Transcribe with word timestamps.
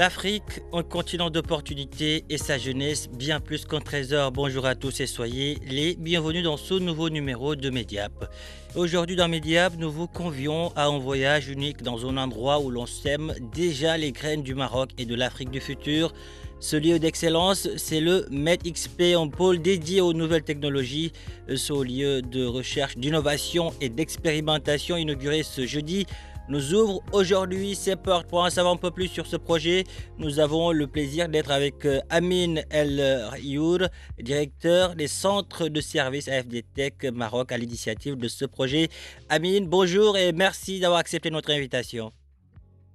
L'Afrique, 0.00 0.62
un 0.72 0.82
continent 0.82 1.28
d'opportunités 1.28 2.24
et 2.30 2.38
sa 2.38 2.56
jeunesse 2.56 3.10
bien 3.10 3.38
plus 3.38 3.66
qu'un 3.66 3.80
trésor. 3.80 4.32
Bonjour 4.32 4.64
à 4.64 4.74
tous 4.74 4.98
et 5.00 5.06
soyez 5.06 5.58
les 5.68 5.94
bienvenus 5.94 6.42
dans 6.42 6.56
ce 6.56 6.72
nouveau 6.72 7.10
numéro 7.10 7.54
de 7.54 7.68
Mediap. 7.68 8.32
Aujourd'hui 8.74 9.14
dans 9.14 9.28
Mediap, 9.28 9.74
nous 9.76 9.90
vous 9.90 10.06
convions 10.06 10.72
à 10.74 10.86
un 10.86 10.98
voyage 10.98 11.50
unique 11.50 11.82
dans 11.82 12.08
un 12.08 12.16
endroit 12.16 12.60
où 12.60 12.70
l'on 12.70 12.86
sème 12.86 13.34
déjà 13.52 13.98
les 13.98 14.10
graines 14.10 14.42
du 14.42 14.54
Maroc 14.54 14.88
et 14.96 15.04
de 15.04 15.14
l'Afrique 15.14 15.50
du 15.50 15.60
futur. 15.60 16.14
Ce 16.60 16.76
lieu 16.76 16.98
d'excellence, 16.98 17.68
c'est 17.76 18.00
le 18.00 18.26
MedXP, 18.30 19.02
un 19.18 19.28
pôle 19.28 19.60
dédié 19.60 20.00
aux 20.00 20.14
nouvelles 20.14 20.44
technologies. 20.44 21.12
Ce 21.54 21.74
lieu 21.74 22.22
de 22.22 22.46
recherche, 22.46 22.96
d'innovation 22.96 23.74
et 23.82 23.90
d'expérimentation 23.90 24.96
inauguré 24.96 25.42
ce 25.42 25.66
jeudi 25.66 26.06
nous 26.50 26.74
ouvre 26.74 27.00
aujourd'hui 27.12 27.74
ses 27.76 27.96
portes. 27.96 28.28
Pour 28.28 28.40
en 28.40 28.50
savoir 28.50 28.74
un 28.74 28.76
peu 28.76 28.90
plus 28.90 29.06
sur 29.06 29.26
ce 29.26 29.36
projet, 29.36 29.84
nous 30.18 30.40
avons 30.40 30.72
le 30.72 30.86
plaisir 30.86 31.28
d'être 31.28 31.52
avec 31.52 31.86
euh, 31.86 32.00
Amin 32.10 32.56
El 32.70 33.00
Riour, 33.30 33.78
directeur 34.18 34.96
des 34.96 35.06
centres 35.06 35.68
de 35.68 35.80
services 35.80 36.28
AFD 36.28 36.64
Tech 36.74 36.94
Maroc 37.14 37.52
à 37.52 37.56
l'initiative 37.56 38.16
de 38.16 38.26
ce 38.26 38.44
projet. 38.44 38.88
Amin, 39.28 39.60
bonjour 39.62 40.18
et 40.18 40.32
merci 40.32 40.80
d'avoir 40.80 40.98
accepté 40.98 41.30
notre 41.30 41.52
invitation. 41.52 42.10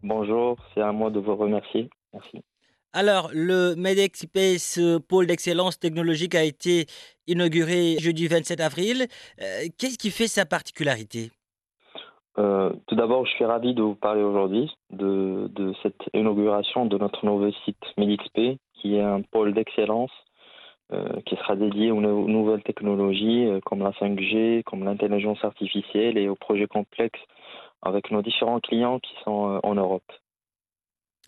Bonjour, 0.04 0.58
c'est 0.74 0.82
à 0.82 0.92
moi 0.92 1.10
de 1.10 1.20
vous 1.20 1.36
remercier. 1.36 1.90
Merci. 2.14 2.44
Alors, 2.92 3.30
le 3.34 3.76
MedXP, 3.76 4.58
ce 4.58 4.98
pôle 4.98 5.28
d'excellence 5.28 5.80
technologique, 5.80 6.36
a 6.36 6.44
été 6.44 6.86
inauguré 7.28 7.98
jeudi 8.00 8.28
27 8.28 8.60
avril. 8.62 9.08
Euh, 9.42 9.68
Qu'est-ce 9.78 9.98
qui 9.98 10.12
fait 10.12 10.28
sa 10.28 10.46
particularité? 10.46 11.32
Euh, 12.38 12.72
tout 12.88 12.96
d'abord, 12.96 13.26
je 13.26 13.32
suis 13.32 13.46
ravi 13.46 13.74
de 13.74 13.82
vous 13.82 13.96
parler 13.96 14.22
aujourd'hui 14.22 14.70
de, 14.92 15.50
cette 15.82 16.04
inauguration 16.14 16.86
de 16.86 16.98
notre 16.98 17.26
nouveau 17.26 17.52
site 17.64 17.82
MedXP, 17.98 18.60
qui 18.74 18.96
est 18.96 19.02
un 19.02 19.22
pôle 19.22 19.54
d'excellence 19.54 20.12
euh, 20.92 21.22
qui 21.26 21.36
sera 21.38 21.56
dédié 21.56 21.92
aux, 21.92 22.02
nou- 22.02 22.28
nouvelles 22.28 22.64
technologies 22.64 23.46
euh, 23.46 23.60
comme 23.66 23.80
la 23.80 23.92
5G, 23.92 24.64
comme 24.64 24.84
l'intelligence 24.84 25.44
artificielle 25.44 26.18
et 26.18 26.28
aux 26.28 26.36
projets 26.36 26.68
complexes 26.68 27.24
avec 27.82 28.12
nos 28.12 28.22
différents 28.22 28.60
clients 28.60 29.00
qui 29.00 29.14
sont 29.24 29.60
en 29.64 29.76
Europe. 29.76 30.12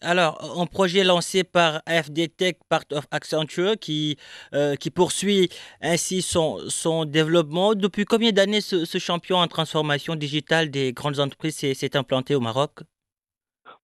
Alors, 0.01 0.59
un 0.61 0.67
projet 0.67 1.03
lancé 1.03 1.43
par 1.43 1.81
AFD 1.87 2.27
Tech, 2.29 2.55
part 2.69 2.83
of 2.91 3.05
Accenture, 3.11 3.77
qui, 3.79 4.17
euh, 4.53 4.75
qui 4.75 4.91
poursuit 4.91 5.49
ainsi 5.81 6.21
son, 6.21 6.59
son 6.69 7.05
développement. 7.05 7.73
Depuis 7.73 8.05
combien 8.05 8.31
d'années 8.31 8.61
ce, 8.61 8.85
ce 8.85 8.99
champion 8.99 9.37
en 9.37 9.47
transformation 9.47 10.15
digitale 10.15 10.69
des 10.69 10.93
grandes 10.93 11.19
entreprises 11.19 11.57
s'est 11.57 11.97
implanté 11.97 12.35
au 12.35 12.39
Maroc? 12.39 12.81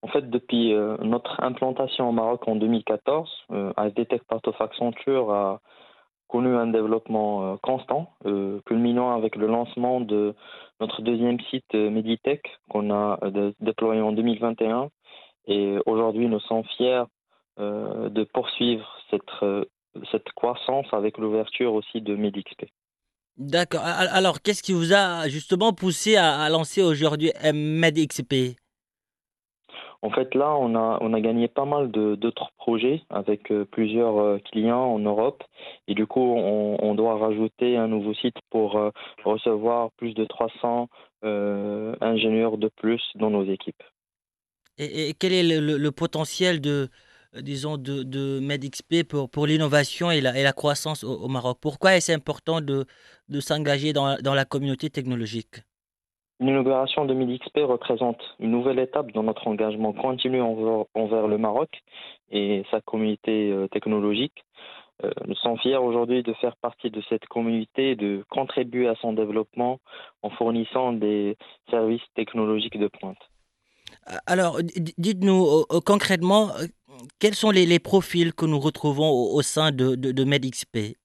En 0.04 0.08
fait, 0.08 0.30
depuis 0.30 0.74
euh, 0.74 0.98
notre 1.02 1.42
implantation 1.42 2.10
au 2.10 2.12
Maroc 2.12 2.48
en 2.48 2.58
2014, 2.58 3.30
euh, 3.52 3.74
AFD 3.76 4.06
Tech 4.06 4.22
Part 4.28 4.42
of 4.46 4.62
Accenture 4.62 5.32
a 5.32 5.62
connu 6.28 6.56
un 6.56 6.68
développement 6.68 7.54
euh, 7.54 7.56
constant, 7.64 8.14
culminant 8.66 9.16
avec 9.16 9.36
le 9.36 9.48
lancement 9.48 10.00
de 10.00 10.36
notre 10.80 11.02
deuxième 11.02 11.40
site 11.50 11.74
Meditech 11.74 12.42
qu'on 12.70 12.92
a 12.92 13.18
dé- 13.32 13.54
déployé 13.62 14.02
en 14.02 14.12
2021. 14.12 14.90
Et 15.48 15.78
aujourd'hui, 15.86 16.28
nous 16.28 16.40
sommes 16.42 16.64
fiers 16.78 17.04
euh, 17.60 18.10
de 18.10 18.24
poursuivre 18.24 18.88
cette, 19.10 19.22
euh, 19.42 19.66
cette 20.12 20.32
croissance 20.34 20.88
avec 20.92 21.18
l'ouverture 21.18 21.74
aussi 21.74 22.02
de 22.02 22.16
MedXP. 22.16 22.66
D'accord. 23.38 23.82
Alors, 23.84 24.42
qu'est-ce 24.42 24.62
qui 24.62 24.74
vous 24.74 24.94
a 24.94 25.28
justement 25.28 25.74
poussé 25.74 26.18
à, 26.18 26.40
à 26.40 26.50
lancer 26.50 26.84
aujourd'hui 26.84 27.32
MedXP 27.44 28.56
En 30.04 30.12
fait, 30.12 30.36
là, 30.36 30.56
on 30.56 30.76
a, 30.76 31.00
on 31.02 31.14
a 31.14 31.20
gagné 31.20 31.48
pas 31.48 31.66
mal 31.66 31.90
d'autres 31.90 32.52
projets 32.58 33.02
avec 33.10 33.52
euh, 33.52 33.66
plusieurs 33.66 34.20
euh, 34.20 34.38
clients 34.52 34.86
en 34.86 35.00
Europe. 35.00 35.44
Et 35.88 35.96
du 35.96 36.06
coup, 36.06 36.22
on, 36.22 36.78
on 36.80 36.94
doit 36.94 37.18
rajouter 37.18 37.76
un 37.76 37.88
nouveau 37.88 38.14
site 38.14 38.38
pour 38.52 38.78
euh, 38.78 38.92
recevoir 39.26 39.90
plus 39.98 40.14
de 40.14 40.26
300 40.26 40.88
euh, 41.24 41.96
ingénieurs 42.02 42.60
de 42.60 42.68
plus 42.68 43.02
dans 43.16 43.32
nos 43.32 43.46
équipes. 43.46 43.82
Et, 44.78 45.14
quel 45.20 45.34
est 45.34 45.44
le, 45.44 45.92
potentiel 45.92 46.62
de, 46.62 46.90
euh, 47.36 47.42
disons, 47.42 47.78
de, 47.78 48.40
MedXP 48.40 49.04
pour, 49.04 49.48
l'innovation 49.48 50.12
et 50.12 50.22
la, 50.22 50.38
et 50.38 50.44
la 50.44 50.54
croissance 50.54 51.04
au, 51.04 51.28
Maroc? 51.28 51.58
Pourquoi 51.62 51.96
est-ce 51.96 52.12
important 52.12 52.62
de, 52.62 52.86
s'engager 53.40 53.94
dans, 53.94 54.18
la 54.24 54.46
communauté 54.46 54.90
technologique? 54.90 55.62
L'inauguration 56.40 57.06
de 57.06 57.14
MidXP 57.14 57.60
représente 57.60 58.20
une 58.40 58.52
nouvelle 58.52 58.80
étape 58.80 59.12
dans 59.12 59.24
notre 59.24 59.48
engagement 59.48 59.94
continu 59.94 60.42
envers, 60.42 60.86
envers 60.94 61.28
le 61.28 61.38
Maroc 61.38 61.70
et 62.32 62.64
sa 62.72 62.82
communauté 62.82 63.52
euh, 63.52 63.68
technologique. 63.68 64.44
Euh, 65.04 65.12
nous 65.28 65.36
sommes 65.36 65.58
fiers 65.60 65.78
aujourd'hui 65.78 66.24
de 66.24 66.34
faire 66.34 66.56
partie 66.58 66.90
de 66.90 67.02
cette 67.08 67.26
communauté 67.28 67.92
et 67.92 67.96
de 67.96 68.24
contribuer 68.30 68.88
à 68.88 68.96
son 68.96 69.14
développement 69.14 69.80
en 70.22 70.30
fournissant 70.32 70.94
des 70.94 71.38
services 71.70 72.04
technologiques 72.16 72.80
de 72.80 72.88
pointe. 72.88 73.18
Alors, 74.26 74.62
d- 74.62 74.74
d- 74.76 74.94
dites-nous 74.98 75.46
euh, 75.46 75.64
euh, 75.72 75.80
concrètement, 75.86 76.50
euh, 76.60 76.68
quels 77.20 77.36
sont 77.36 77.52
les, 77.52 77.80
profils 77.80 78.34
que 78.34 78.46
nous 78.46 78.60
retrouvons 78.60 79.10
au, 79.10 79.42
sein 79.42 79.72
de, 79.72 79.96
de, 79.96 80.24
MedXP? 80.24 80.98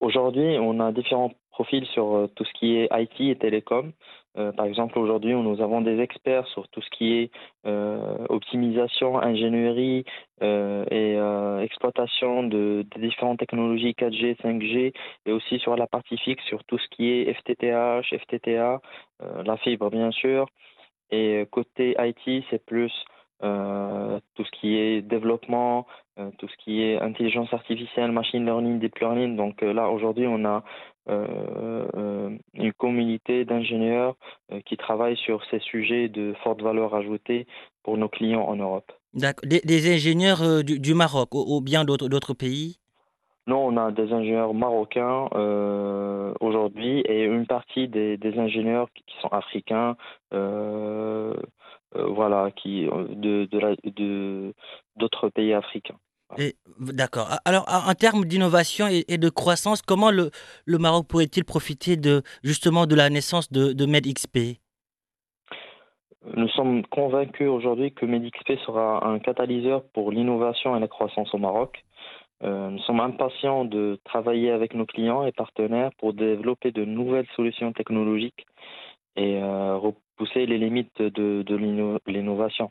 Aujourd'hui, 0.00 0.58
on 0.60 0.80
a 0.80 0.92
différents 0.92 1.32
profils 1.50 1.86
sur 1.86 2.14
euh, 2.14 2.26
tout 2.34 2.44
ce 2.44 2.52
qui 2.52 2.76
est 2.76 2.88
IT 2.92 3.20
et 3.20 3.36
télécom. 3.36 3.92
Euh, 4.36 4.52
par 4.52 4.66
exemple, 4.66 4.98
aujourd'hui, 4.98 5.34
nous 5.34 5.60
avons 5.60 5.80
des 5.80 5.98
experts 6.00 6.46
sur 6.48 6.68
tout 6.68 6.80
ce 6.80 6.90
qui 6.90 7.14
est 7.14 7.30
euh, 7.66 8.26
optimisation, 8.28 9.20
ingénierie 9.20 10.04
euh, 10.42 10.84
et 10.90 11.16
euh, 11.16 11.60
exploitation 11.60 12.44
de, 12.44 12.86
différentes 12.96 13.40
technologies 13.40 13.94
4G, 13.98 14.36
5G, 14.36 14.92
et 15.26 15.32
aussi 15.32 15.58
sur 15.58 15.74
la 15.74 15.88
partie 15.88 16.18
fixe, 16.18 16.44
sur 16.44 16.62
tout 16.64 16.78
ce 16.78 16.88
qui 16.90 17.08
est 17.08 17.34
FTTH, 17.34 18.14
FTTA, 18.22 18.80
euh, 19.22 19.42
la 19.42 19.56
fibre 19.56 19.90
bien 19.90 20.12
sûr. 20.12 20.46
Et 21.10 21.46
côté 21.50 21.96
IT, 21.98 22.44
c'est 22.50 22.64
plus 22.64 22.92
euh, 23.42 24.18
tout 24.34 24.44
ce 24.44 24.50
qui 24.50 24.76
est 24.76 25.00
développement, 25.00 25.86
euh, 26.18 26.30
tout 26.38 26.48
ce 26.48 26.56
qui 26.64 26.82
est 26.82 27.00
intelligence 27.00 27.52
artificielle, 27.52 28.10
machine 28.10 28.44
learning, 28.44 28.80
deep 28.80 28.98
learning. 28.98 29.36
Donc 29.36 29.62
euh, 29.62 29.72
là, 29.72 29.90
aujourd'hui, 29.90 30.26
on 30.26 30.44
a 30.44 30.64
euh, 31.08 31.86
euh, 31.96 32.30
une 32.54 32.72
communauté 32.72 33.44
d'ingénieurs 33.44 34.16
euh, 34.52 34.60
qui 34.66 34.76
travaillent 34.76 35.16
sur 35.16 35.42
ces 35.50 35.60
sujets 35.60 36.08
de 36.08 36.34
forte 36.42 36.60
valeur 36.60 36.94
ajoutée 36.94 37.46
pour 37.82 37.96
nos 37.96 38.08
clients 38.08 38.42
en 38.42 38.56
Europe. 38.56 38.92
D'accord. 39.14 39.48
Des, 39.48 39.94
ingénieurs 39.94 40.42
euh, 40.42 40.62
du, 40.62 40.94
Maroc 40.94 41.30
ou, 41.34 41.60
bien 41.60 41.84
d'autres 41.84 42.34
pays? 42.34 42.78
Non, 43.48 43.60
on 43.68 43.76
a 43.78 43.90
des 43.92 44.12
ingénieurs 44.12 44.52
marocains 44.52 45.28
euh, 45.34 46.34
aujourd'hui 46.40 47.00
et 47.12 47.24
une 47.24 47.46
partie 47.46 47.88
des, 47.88 48.18
des 48.18 48.38
ingénieurs 48.38 48.88
qui 48.94 49.02
sont 49.22 49.28
africains, 49.28 49.96
euh, 50.34 51.32
euh, 51.96 52.04
voilà, 52.18 52.50
qui 52.50 52.84
de 52.84 53.46
de 53.46 53.58
la- 53.58 53.76
de 54.00 54.52
d'autres 54.96 55.30
pays 55.30 55.54
africains. 55.54 55.96
D'accord. 56.78 57.28
Alors, 57.46 57.64
en 57.90 57.94
termes 57.94 58.26
d'innovation 58.26 58.86
et, 58.86 59.06
et 59.08 59.16
de 59.16 59.30
croissance, 59.30 59.80
comment 59.80 60.10
le, 60.10 60.30
le 60.66 60.76
Maroc 60.76 61.06
pourrait-il 61.08 61.44
profiter 61.46 61.96
de 61.96 62.20
justement 62.42 62.84
de 62.84 62.94
la 62.94 63.08
naissance 63.08 63.50
de, 63.50 63.72
de 63.72 63.86
MedXP 63.86 64.60
Nous 66.36 66.48
sommes 66.48 66.84
convaincus 66.88 67.48
aujourd'hui 67.48 67.94
que 67.94 68.04
MedXP 68.04 68.58
sera 68.66 69.06
un 69.08 69.18
catalyseur 69.20 69.84
pour 69.94 70.12
l'innovation 70.12 70.76
et 70.76 70.80
la 70.80 70.88
croissance 70.88 71.32
au 71.32 71.38
Maroc. 71.38 71.82
Nous 72.42 72.78
sommes 72.80 73.00
impatients 73.00 73.64
de 73.64 73.98
travailler 74.04 74.50
avec 74.50 74.74
nos 74.74 74.86
clients 74.86 75.24
et 75.26 75.32
partenaires 75.32 75.90
pour 75.98 76.14
développer 76.14 76.70
de 76.70 76.84
nouvelles 76.84 77.26
solutions 77.34 77.72
technologiques 77.72 78.46
et 79.16 79.42
repousser 79.42 80.46
les 80.46 80.58
limites 80.58 81.02
de 81.02 81.56
l'innovation. 82.06 82.70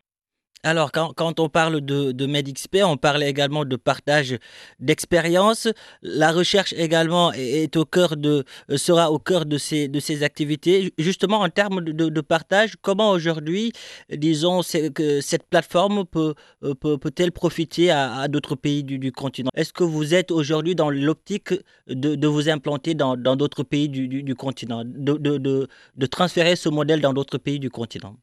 Alors, 0.63 0.91
quand, 0.91 1.39
on 1.39 1.49
parle 1.49 1.81
de, 1.81 2.11
de 2.11 2.25
MedXP, 2.25 2.77
on 2.83 2.97
parle 2.97 3.23
également 3.23 3.63
de 3.63 3.75
partage 3.75 4.37
d'expérience. 4.79 5.67
La 6.01 6.31
recherche 6.31 6.73
également 6.73 7.31
est, 7.33 7.75
au 7.77 7.85
cœur 7.85 8.17
de, 8.17 8.43
sera 8.75 9.11
au 9.11 9.19
cœur 9.19 9.45
de 9.45 9.59
ces, 9.59 9.87
de 9.87 9.99
ces 9.99 10.23
activités. 10.23 10.93
Justement, 10.97 11.41
en 11.41 11.49
termes 11.49 11.81
de, 11.81 12.21
partage, 12.21 12.75
comment 12.81 13.11
aujourd'hui, 13.11 13.71
disons, 14.09 14.61
que 14.95 15.21
cette 15.21 15.47
plateforme 15.47 16.05
peut, 16.05 16.33
peut, 16.79 16.99
elle 17.19 17.31
profiter 17.31 17.91
à, 17.91 18.27
d'autres 18.27 18.55
pays 18.55 18.83
du, 18.83 19.11
continent? 19.11 19.51
Est-ce 19.55 19.71
que 19.73 19.83
vous 19.83 20.15
êtes 20.15 20.31
aujourd'hui 20.31 20.73
dans 20.73 20.89
l'optique 20.89 21.53
de, 21.87 22.27
vous 22.27 22.49
implanter 22.49 22.95
dans 22.95 23.15
d'autres 23.15 23.63
pays 23.63 23.89
du, 23.89 24.07
du 24.07 24.35
continent, 24.35 24.83
de 24.85 26.05
transférer 26.07 26.55
ce 26.55 26.69
modèle 26.69 26.99
dans 26.99 27.13
d'autres 27.13 27.37
pays 27.37 27.59
du 27.59 27.69
continent? 27.69 28.17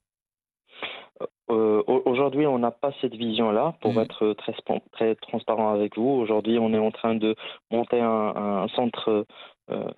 Euh, 1.50 1.82
aujourd'hui, 1.86 2.46
on 2.46 2.58
n'a 2.58 2.70
pas 2.70 2.92
cette 3.00 3.14
vision-là, 3.14 3.74
pour 3.80 3.94
mmh. 3.94 3.98
être 3.98 4.32
très, 4.34 4.54
très 4.92 5.14
transparent 5.16 5.72
avec 5.72 5.96
vous. 5.96 6.08
Aujourd'hui, 6.08 6.58
on 6.58 6.72
est 6.72 6.78
en 6.78 6.90
train 6.90 7.14
de 7.14 7.34
monter 7.70 8.00
un, 8.00 8.66
centre 8.74 9.26
euh, 9.70 9.90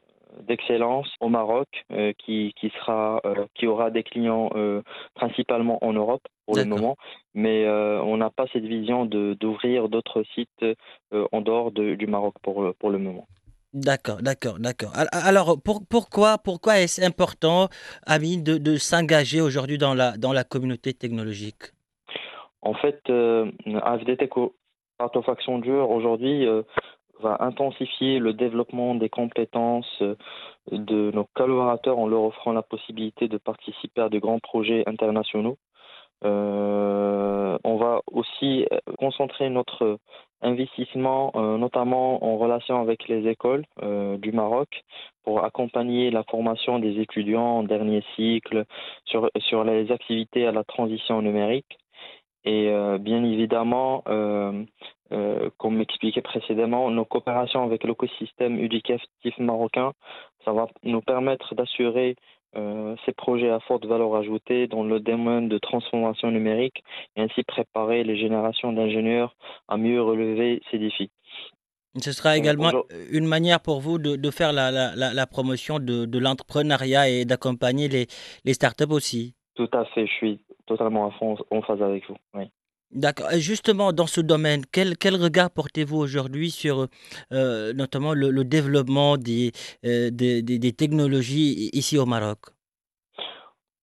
d'excellence 0.43 1.09
au 1.21 1.29
Maroc 1.29 1.69
euh, 1.93 2.13
qui, 2.19 2.53
qui, 2.59 2.71
sera, 2.71 3.23
qui 3.55 3.67
aura 3.67 3.91
des 3.91 4.03
clients 4.03 4.51
principalement 5.15 5.83
en 5.85 5.93
Europe 5.93 6.23
pour 6.47 6.57
le 6.57 6.65
moment, 6.65 6.97
mais 7.35 7.69
on 7.69 8.17
n'a 8.17 8.31
pas 8.31 8.47
cette 8.53 8.65
vision 8.65 9.05
d'ouvrir 9.07 9.89
d'autres 9.89 10.25
sites 10.35 10.65
en 11.13 11.41
dehors 11.41 11.71
du 11.71 12.07
Maroc 12.07 12.35
pour, 12.43 12.75
pour 12.79 12.91
le 12.91 12.99
moment. 12.99 13.27
D'accord, 13.77 14.23
d'accord, 14.23 14.59
d'accord. 14.59 14.93
Alors, 15.13 15.59
pourquoi, 15.63 16.39
pourquoi 16.39 16.79
est-ce 16.79 17.03
important, 17.03 17.69
Amine, 18.07 18.43
de, 18.43 18.77
s'engager 18.77 19.43
aujourd'hui 19.43 19.77
dans 19.77 19.93
la, 19.93 20.17
dans 20.17 20.33
la 20.33 20.45
communauté 20.45 20.95
technologique? 20.95 21.75
En 22.63 22.73
fait, 22.73 22.99
euh, 23.11 23.53
AFDT 23.83 24.31
Artefaction 24.99 25.59
Dure, 25.59 25.91
aujourd'hui, 25.91 26.47
euh, 26.47 26.63
va 27.21 27.37
intensifier 27.41 28.19
le 28.19 28.33
développement 28.33 28.95
des 28.95 29.11
compétences 29.11 30.01
euh, 30.01 30.15
de 30.73 31.11
nos 31.11 31.29
collaborateurs 31.35 31.99
en 31.99 32.09
leur 32.09 32.23
offrant 32.23 32.53
la 32.53 32.63
possibilité 32.63 33.29
de 33.29 33.37
participer 33.37 34.01
à 34.01 34.09
de 34.09 34.19
grands 34.19 34.41
projets 34.41 34.85
internationaux. 34.87 35.59
on 36.23 37.77
va 37.79 38.01
aussi 38.11 38.67
concentrer 38.99 39.51
notre 39.51 39.99
investissement 40.43 41.33
euh, 41.35 41.59
notamment 41.59 42.25
en 42.25 42.37
relation 42.37 42.81
avec 42.81 43.09
les 43.09 43.27
écoles 43.29 43.65
euh, 43.83 44.17
du 44.19 44.33
Maroc 44.33 44.85
pour 45.25 45.45
accompagner 45.45 46.11
la 46.11 46.25
formation 46.25 46.79
des 46.79 47.01
étudiants 47.01 47.59
en 47.59 47.63
dernier 47.63 48.03
cycle 48.15 48.65
sur, 49.05 49.31
sur 49.39 49.65
les 49.65 49.91
activités 49.91 50.47
à 50.47 50.53
la 50.53 50.65
transition 50.65 51.23
numérique. 51.23 51.79
Et 52.45 52.69
euh, 52.69 52.99
bien 52.99 53.25
évidemment, 53.25 54.05
comme 55.59 55.81
expliqué 55.81 56.21
précédemment, 56.21 56.91
nos 56.91 57.05
coopérations 57.05 57.65
avec 57.65 57.83
l'écosystème 57.83 58.59
éducatif 58.61 59.39
marocain, 59.39 59.93
ça 60.45 60.53
va 60.53 60.69
nous 60.85 61.01
permettre 61.01 61.57
d'assurer 61.57 62.15
euh, 62.57 62.97
ces 63.05 63.13
projets 63.13 63.51
à 63.51 63.61
forte 63.61 63.85
valeur 63.87 64.15
ajoutée 64.17 64.67
dans 64.67 64.83
le 64.83 65.01
domaine 65.01 65.49
de 65.49 65.59
transformation 65.59 66.31
numérique 66.31 66.83
et 67.17 67.23
ainsi 67.23 67.43
préparer 67.43 68.05
les 68.05 68.17
générations 68.17 68.73
d'ingénieurs 68.73 69.35
à 69.69 69.77
mieux 69.77 70.03
relever 70.03 70.63
ces 70.71 70.79
défis. 70.79 71.11
Ce 71.99 72.13
sera 72.13 72.37
également 72.37 72.73
une 73.11 73.27
manière 73.27 73.61
pour 73.61 73.81
vous 73.81 73.99
de, 73.99 74.31
faire 74.31 74.53
la, 74.53 74.71
la, 74.71 74.95
la, 74.95 75.27
promotion 75.27 75.79
de, 75.79 76.05
de 76.05 76.19
l'entrepreneuriat 76.19 77.09
et 77.09 77.25
d'accompagner 77.25 77.89
les, 77.89 78.07
les, 78.45 78.53
startups 78.53 78.85
aussi. 78.91 79.35
Tout 79.55 79.71
à 79.73 79.87
fait, 79.87 80.07
je 80.07 80.13
suis 80.13 80.41
totalement 80.67 81.11
en 81.51 81.63
phase 81.63 81.83
avec 81.83 82.07
vous. 82.07 82.17
Oui. 82.35 82.51
D'accord. 82.93 83.29
Justement, 83.39 83.93
dans 83.93 84.07
ce 84.07 84.21
domaine, 84.21 84.63
quel, 84.73 84.97
quel 84.97 85.17
regard 85.17 85.51
portez-vous 85.51 85.97
aujourd'hui 85.97 86.51
sur 86.51 86.87
euh, 87.33 87.73
notamment 87.73 88.15
le, 88.15 88.45
développement 88.45 89.17
des, 89.17 89.53
euh, 89.85 90.11
des, 90.11 90.43
des, 90.43 90.73
technologies 90.73 91.71
ici 91.73 91.99
au 91.99 92.07
Maroc? 92.07 92.39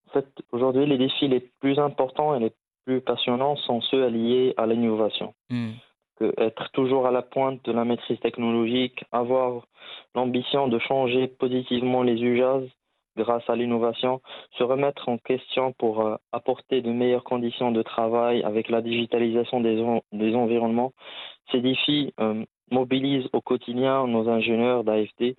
En 0.08 0.12
fait, 0.14 0.26
aujourd'hui, 0.52 0.86
les 0.86 0.98
défis 0.98 1.28
les 1.28 1.40
plus 1.60 1.78
importants 1.78 2.34
et 2.34 2.40
les 2.40 2.52
plus 2.86 3.00
passionnants 3.00 3.56
sont 3.56 3.80
ceux 3.82 4.06
liés 4.08 4.54
à 4.56 4.66
l'innovation. 4.66 5.34
Mmh. 5.50 5.72
Être 6.38 6.70
toujours 6.72 7.06
à 7.06 7.10
la 7.10 7.22
pointe 7.22 7.64
de 7.64 7.72
la 7.72 7.84
maîtrise 7.84 8.20
technologique, 8.20 9.04
avoir 9.12 9.66
l'ambition 10.14 10.68
de 10.68 10.78
changer 10.78 11.26
positivement 11.26 12.02
les 12.02 12.14
usages 12.14 12.70
grâce 13.16 13.48
à 13.48 13.56
l'innovation, 13.56 14.20
se 14.58 14.62
remettre 14.62 15.08
en 15.08 15.18
question 15.18 15.72
pour 15.72 16.00
euh, 16.00 16.16
apporter 16.32 16.82
de 16.82 16.90
meilleures 16.90 17.24
conditions 17.24 17.72
de 17.72 17.82
travail 17.82 18.42
avec 18.42 18.68
la 18.68 18.82
digitalisation 18.82 19.60
des, 19.60 20.34
environnements. 20.34 20.92
Ces 21.50 21.60
défis 21.60 22.12
euh, 22.20 22.44
mobilisent 22.70 23.28
au 23.32 23.40
quotidien 23.40 24.06
nos 24.06 24.28
ingénieurs 24.28 24.84
d'AFD 24.84 25.36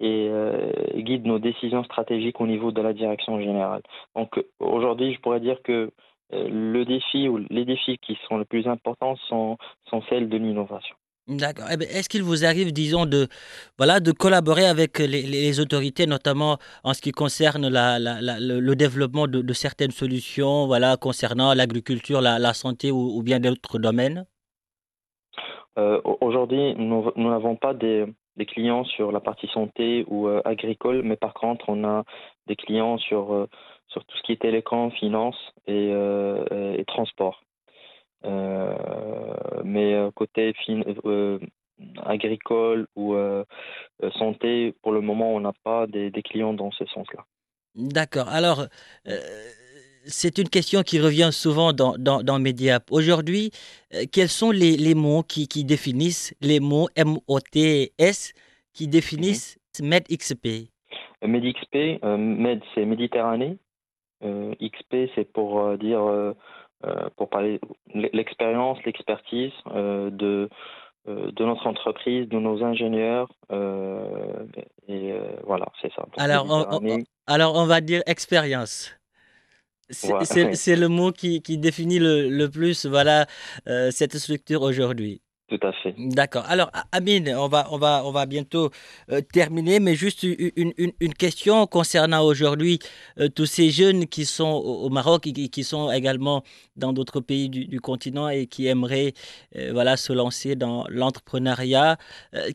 et 0.00 0.28
euh, 0.30 0.72
guident 0.94 1.26
nos 1.26 1.38
décisions 1.38 1.82
stratégiques 1.84 2.40
au 2.40 2.46
niveau 2.46 2.70
de 2.70 2.80
la 2.80 2.92
direction 2.92 3.40
générale. 3.40 3.82
Donc 4.14 4.42
aujourd'hui, 4.60 5.14
je 5.14 5.20
pourrais 5.20 5.40
dire 5.40 5.60
que 5.62 5.90
le 6.30 6.84
défi 6.84 7.26
ou 7.28 7.38
les 7.50 7.64
défis 7.64 7.98
qui 7.98 8.18
sont 8.28 8.36
les 8.36 8.44
plus 8.44 8.68
importants 8.68 9.16
sont, 9.28 9.56
sont 9.88 10.02
celles 10.10 10.28
de 10.28 10.36
l'innovation. 10.36 10.94
D'accord. 11.28 11.66
Eh 11.70 11.76
ben, 11.76 11.86
est-ce 11.90 12.08
qu'il 12.08 12.22
vous 12.22 12.46
arrive, 12.46 12.72
disons, 12.72 13.04
de, 13.04 13.28
voilà, 13.76 14.00
de 14.00 14.12
collaborer 14.12 14.64
avec 14.64 14.98
les, 14.98 15.60
autorités, 15.60 16.06
notamment 16.06 16.56
en 16.84 16.94
ce 16.94 17.02
qui 17.02 17.12
concerne 17.12 17.68
la, 17.68 17.98
le, 17.98 18.74
développement 18.74 19.26
de, 19.26 19.52
certaines 19.52 19.90
solutions 19.90 20.66
voilà, 20.66 20.96
concernant 20.96 21.52
l'agriculture, 21.52 22.22
la, 22.22 22.54
santé 22.54 22.90
ou, 22.90 23.22
bien 23.22 23.40
d'autres 23.40 23.78
domaines? 23.78 24.24
Euh, 25.78 26.00
Aujourd'hui, 26.22 26.74
nous 26.76 27.12
n'avons 27.16 27.56
pas 27.56 27.74
des, 27.74 28.06
clients 28.46 28.84
sur 28.84 29.12
la 29.12 29.20
partie 29.20 29.48
santé 29.48 30.06
ou 30.08 30.28
euh, 30.28 30.40
agricole, 30.46 31.02
mais 31.02 31.16
par 31.16 31.34
contre, 31.34 31.68
on 31.68 31.84
a 31.84 32.04
des 32.46 32.56
clients 32.56 32.96
sur, 32.96 33.34
euh, 33.34 33.46
tout 33.92 34.16
ce 34.16 34.22
qui 34.22 34.32
est 34.32 34.40
télécom, 34.40 34.90
finance 34.92 35.36
et, 35.66 35.90
et 35.90 36.84
transport. 36.86 37.42
Euh, 38.24 38.74
mais 39.64 39.94
euh, 39.94 40.10
côté 40.10 40.52
euh, 41.04 41.38
agricole 42.04 42.86
ou 42.96 43.14
santé, 44.18 44.74
pour 44.82 44.92
le 44.92 45.00
moment, 45.00 45.34
on 45.34 45.40
n'a 45.40 45.52
pas 45.62 45.86
des, 45.86 46.10
clients 46.22 46.54
dans 46.54 46.70
ce 46.72 46.84
sens-là. 46.86 47.24
D'accord. 47.74 48.28
Alors, 48.28 48.66
c'est 50.04 50.38
une 50.38 50.48
question 50.48 50.82
qui 50.82 50.98
revient 51.00 51.30
souvent 51.30 51.72
dans, 51.72 51.96
dans, 51.96 52.22
dans 52.22 52.38
Mediap. 52.40 52.90
Aujourd'hui, 52.90 53.52
quels 54.10 54.28
sont 54.28 54.50
les, 54.50 54.76
les 54.76 54.94
mots 54.94 55.22
qui, 55.22 55.46
qui, 55.46 55.64
définissent 55.64 56.34
les 56.40 56.58
mots 56.58 56.88
M-O-T-S 56.96 58.32
qui 58.72 58.88
définissent 58.88 59.58
mhm. 59.80 59.88
MedXP 59.88 60.70
MedXP, 61.22 62.02
Med 62.02 62.62
c'est 62.74 62.84
Méditerranée, 62.84 63.58
XP 64.22 65.10
c'est 65.14 65.32
pour 65.32 65.76
dire 65.78 66.34
pour 67.16 67.28
parler 67.28 67.60
l'expérience, 67.94 68.78
l'expertise 68.84 69.52
euh, 69.74 70.10
de 70.10 70.48
euh, 71.08 71.30
de 71.32 71.44
notre 71.44 71.66
entreprise, 71.66 72.28
de 72.28 72.38
nos 72.38 72.62
ingénieurs. 72.62 73.28
et 74.88 75.14
voilà, 75.44 75.66
c'est 75.80 75.92
ça. 75.94 76.04
Alors 76.18 76.46
on, 76.48 77.02
alors, 77.26 77.56
on 77.56 77.66
va 77.66 77.80
dire 77.80 78.02
expérience. 78.06 78.94
C'est 79.90 80.76
le 80.76 80.88
mot 80.88 81.12
qui, 81.12 81.40
qui 81.40 81.56
définit 81.56 81.98
le, 81.98 82.28
le, 82.28 82.50
plus 82.50 82.84
voilà, 82.84 83.26
cette 83.90 84.18
structure 84.18 84.60
aujourd'hui. 84.60 85.22
Tout 85.48 85.58
à 85.62 85.72
fait. 85.72 85.94
D'accord. 85.96 86.44
Alors, 86.46 86.70
Amine, 86.92 87.34
on 87.34 87.48
va, 87.48 87.68
on 87.72 87.78
va, 87.78 88.02
on 88.04 88.10
va 88.10 88.26
bientôt 88.26 88.68
euh, 89.10 89.22
terminer, 89.32 89.80
mais 89.80 89.94
juste 89.94 90.22
une, 90.22 90.74
une, 90.76 90.92
une 91.00 91.14
question 91.14 91.66
concernant 91.66 92.22
aujourd'hui 92.22 92.80
euh, 93.18 93.28
tous 93.34 93.46
ces 93.46 93.70
jeunes 93.70 94.04
qui 94.04 94.26
sont 94.26 94.52
au, 94.52 94.90
Maroc 94.90 95.26
et 95.26 95.32
qui, 95.32 95.64
sont 95.64 95.90
également 95.90 96.42
dans 96.76 96.92
d'autres 96.92 97.20
pays 97.20 97.48
du, 97.48 97.64
du, 97.64 97.80
continent 97.80 98.28
et 98.28 98.46
qui 98.46 98.66
aimeraient 98.66 99.14
euh, 99.56 99.70
voilà, 99.72 99.96
se 99.96 100.12
lancer 100.12 100.54
dans 100.54 100.84
l'entrepreneuriat. 100.90 101.96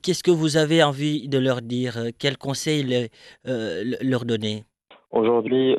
Qu'est-ce 0.03 0.21
que 0.21 0.31
vous 0.31 0.57
avez 0.57 0.83
envie 0.83 1.27
de 1.27 1.39
leur 1.39 1.63
dire? 1.63 1.97
Quels 2.19 2.37
conseils 2.37 3.09
leur 3.43 4.25
donner? 4.25 4.65
Aujourd'hui, 5.09 5.75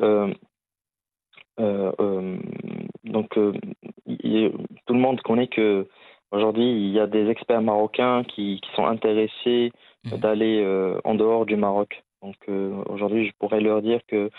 donc, 1.57 3.29
tout 3.29 4.93
le 4.93 4.99
monde 4.99 5.21
connaît 5.21 5.47
que 5.47 5.87
Aujourd'hui, 6.35 6.69
il 6.69 6.91
y 6.91 6.99
a 6.99 7.07
des 7.07 7.29
experts 7.29 7.61
marocains 7.61 8.25
qui, 8.25 8.59
qui 8.61 8.69
sont 8.75 8.85
intéressés 8.85 9.71
mhm. 10.03 10.17
d'aller 10.19 10.61
euh, 10.61 10.99
en 11.05 11.15
dehors 11.15 11.45
du 11.45 11.55
Maroc. 11.55 12.03
Donc 12.21 12.35
euh, 12.49 12.83
aujourd'hui, 12.89 13.25
je 13.25 13.31
pourrais 13.39 13.61
leur 13.61 13.81
dire 13.81 14.01
que 14.05 14.29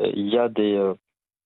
euh, 0.00 0.12
il 0.14 0.28
y 0.28 0.38
a 0.38 0.48
des, 0.48 0.92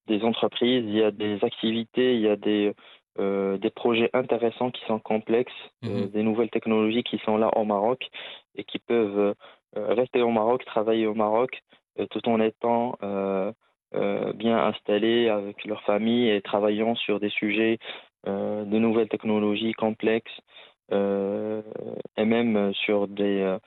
des 0.07 0.23
entreprises, 0.23 0.83
il 0.87 0.95
y 0.95 1.03
a 1.03 1.11
des 1.11 1.37
activités, 1.43 2.15
il 2.15 2.21
y 2.21 2.29
a 2.29 2.35
des, 2.35 2.73
des 3.19 3.69
projets 3.69 4.09
intéressants 4.13 4.71
qui 4.71 4.83
sont 4.85 4.99
complexes, 4.99 5.61
Mhm. 5.83 6.07
des 6.09 6.23
nouvelles 6.23 6.49
technologies 6.49 7.03
qui 7.03 7.19
sont 7.19 7.37
là 7.37 7.49
au 7.55 7.63
Maroc 7.63 8.09
et 8.55 8.63
qui 8.63 8.79
peuvent 8.79 9.35
rester 9.75 10.21
au 10.21 10.31
Maroc, 10.31 10.65
travailler 10.65 11.05
au 11.05 11.13
Maroc, 11.13 11.61
tout 12.09 12.27
en 12.27 12.39
étant 12.39 12.97
bien 14.43 14.57
installés 14.57 15.29
avec 15.29 15.65
leur 15.65 15.81
famille 15.83 16.29
et 16.29 16.41
travaillant 16.41 16.95
sur 16.95 17.19
des 17.19 17.29
sujets 17.29 17.77
de 18.25 18.77
nouvelles 18.77 19.09
technologies 19.09 19.73
complexes 19.73 20.39
et 20.91 22.25
même 22.25 22.73
sur 22.85 23.07
des 23.07 23.57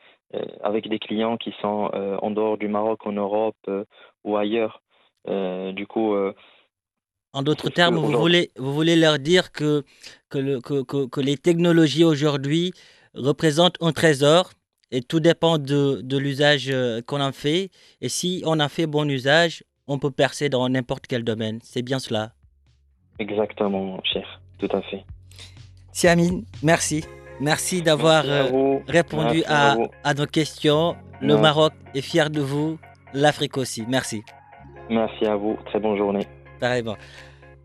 avec 0.63 0.89
des 0.89 0.99
clients 0.99 1.37
qui 1.37 1.53
sont 1.61 1.91
en 2.23 2.31
dehors 2.31 2.59
du 2.59 2.69
Maroc, 2.69 3.07
en 3.07 3.13
Europe 3.13 3.57
ou 4.25 4.37
ailleurs. 4.37 4.83
du 5.27 5.87
coup, 5.87 6.15
En 7.33 7.43
d'autres 7.43 7.69
termes, 7.71 7.97
vous 7.97 8.13
voulez, 8.13 8.51
vous 8.57 8.73
voulez 8.73 8.95
leur 8.95 9.19
dire 9.19 9.51
que, 9.51 9.83
que, 10.29 10.39
le- 10.39 10.61
que- 10.61 10.83
que- 10.85 11.07
que 11.09 11.21
les 11.21 11.37
technologies 11.37 12.05
aujourd'hui 12.05 12.73
représentent 13.15 13.77
un 13.81 13.93
trésor 13.93 14.51
et 14.93 15.03
tout 15.03 15.19
dépend 15.21 15.59
de, 15.59 16.01
de 16.03 16.17
l'usage 16.19 16.71
euh, 16.71 17.01
qu'on 17.03 17.21
en 17.21 17.33
fait. 17.33 17.71
Et 18.01 18.09
si 18.09 18.43
on 18.47 18.61
en 18.61 18.69
fait 18.69 18.87
bon 18.87 19.09
usage, 19.11 19.65
on 19.89 19.99
peut 19.99 20.13
percer 20.13 20.49
dans 20.49 20.69
n'importe 20.69 21.07
quel 21.09 21.25
domaine. 21.25 21.59
C'est 21.63 21.83
bien 21.83 21.99
cela. 21.99 22.33
exactement, 23.19 24.01
cher, 24.05 24.41
tout 24.69 24.77
à 24.77 24.83
fait. 24.83 25.05
Siamine, 25.93 26.45
merci. 26.63 27.05
Merci 27.41 27.83
d'avoir 27.83 28.25
euh, 28.27 28.79
répondu 28.89 29.39
Merci 29.39 29.45
à 29.49 29.73
à, 29.73 29.75
vous. 29.77 29.87
à 30.05 30.15
nos 30.15 30.27
questions. 30.27 30.97
Le 31.21 31.29
Merci. 31.29 31.43
Maroc 31.43 31.73
est 31.95 32.01
fier 32.01 32.31
de 32.31 32.41
vous, 32.41 32.79
l'Afrique 33.13 33.57
aussi. 33.57 33.85
Merci. 33.89 34.23
Merci 34.91 35.25
à 35.27 35.37
vous. 35.37 35.57
Très 35.67 35.81
bonne 35.81 35.97
journée. 35.97 36.27
Pareillement. 36.61 36.97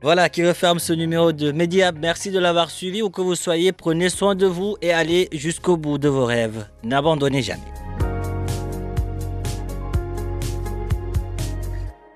Voilà 0.02 0.30
qui 0.30 0.48
referme 0.48 0.80
ce 0.80 0.94
numéro 0.94 1.34
de 1.34 1.52
Média. 1.52 1.92
Merci 1.92 2.32
de 2.32 2.40
l'avoir 2.40 2.70
suivi. 2.72 3.02
Où 3.02 3.10
que 3.10 3.22
vous 3.22 3.36
soyez, 3.36 3.72
prenez 3.74 4.10
soin 4.10 4.34
de 4.34 4.46
vous 4.46 4.78
et 4.82 4.94
allez 4.94 5.28
jusqu'au 5.34 5.76
bout 5.78 5.98
de 5.98 6.08
vos 6.08 6.26
rêves. 6.26 6.68
N'abandonnez 6.84 7.42
jamais. 7.42 7.62